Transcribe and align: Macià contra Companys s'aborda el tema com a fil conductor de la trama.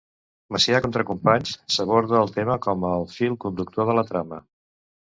Macià 0.53 0.79
contra 0.85 1.05
Companys 1.09 1.53
s'aborda 1.77 2.19
el 2.23 2.35
tema 2.39 2.57
com 2.67 2.89
a 2.95 2.97
fil 3.21 3.39
conductor 3.47 3.91
de 3.93 4.01
la 4.01 4.09
trama. 4.13 4.45